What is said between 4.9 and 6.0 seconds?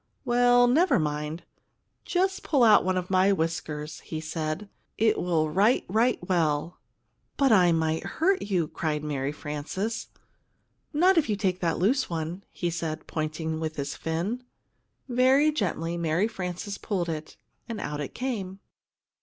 "It will write